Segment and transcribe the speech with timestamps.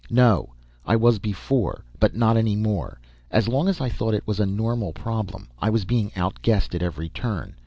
[0.09, 0.53] "No.
[0.83, 2.99] I was before but not any more.
[3.29, 6.81] As long as I thought it was a normal problem I was being outguessed at
[6.81, 7.55] every turn.